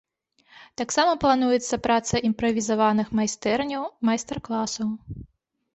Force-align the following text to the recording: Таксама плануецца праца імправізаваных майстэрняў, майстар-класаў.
Таксама 0.81 1.11
плануецца 1.25 1.79
праца 1.89 2.23
імправізаваных 2.31 3.07
майстэрняў, 3.21 3.83
майстар-класаў. 4.11 4.87